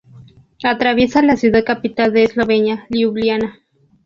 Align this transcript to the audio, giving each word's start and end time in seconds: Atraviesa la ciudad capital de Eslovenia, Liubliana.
Atraviesa 0.63 1.21
la 1.21 1.35
ciudad 1.37 1.63
capital 1.63 2.11
de 2.11 2.23
Eslovenia, 2.23 2.87
Liubliana. 2.89 3.59